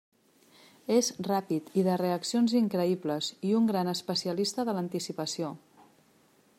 [0.95, 5.53] És ràpid i de reaccions increïbles, i un gran especialista de l'anticipació.